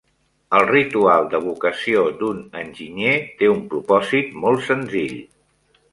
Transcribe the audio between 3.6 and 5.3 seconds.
propòsit molt senzill.